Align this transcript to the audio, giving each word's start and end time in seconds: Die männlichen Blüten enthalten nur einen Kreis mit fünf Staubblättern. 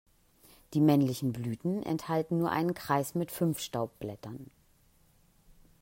Die 0.73 0.79
männlichen 0.81 1.31
Blüten 1.31 1.83
enthalten 1.83 2.39
nur 2.39 2.49
einen 2.49 2.73
Kreis 2.73 3.13
mit 3.13 3.29
fünf 3.31 3.59
Staubblättern. 3.59 4.49